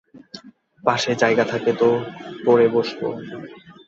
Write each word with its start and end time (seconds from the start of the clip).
পাশে 0.83 1.11
জায়গা 1.15 1.43
থাকে 1.43 1.71
তো 1.73 1.89
পরে 2.45 2.65
বসব। 2.67 3.01